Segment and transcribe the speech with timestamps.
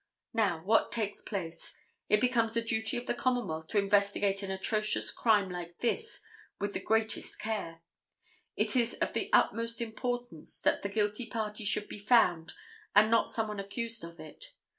[0.33, 1.75] Now, what takes place?
[2.09, 6.23] It becomes the duty of the Commonwealth to investigate an atrocious crime like this
[6.59, 7.83] with the greatest care.
[8.55, 12.53] It is of the utmost importance that the guilty party should be found
[12.95, 14.53] and not someone accused of it.